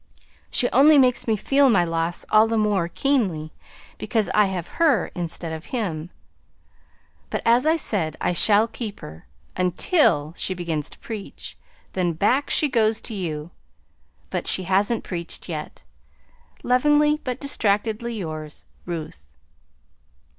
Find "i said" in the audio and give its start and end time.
7.67-8.17